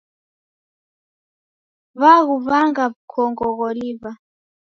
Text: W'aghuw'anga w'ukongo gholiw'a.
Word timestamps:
W'aghuw'anga 2.01 2.85
w'ukongo 2.91 3.45
gholiw'a. 3.57 4.11